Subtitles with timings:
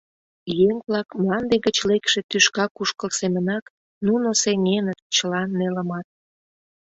[0.67, 3.65] Еҥ-влак мланде гыч лекше тӱшка кушкыл семынак
[4.05, 6.07] нуно сеҥеныт чыла нелымат.